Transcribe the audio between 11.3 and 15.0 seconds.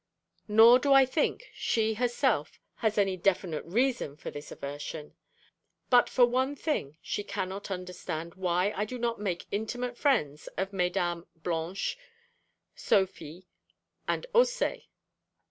Blanche, Sophie and Haussé.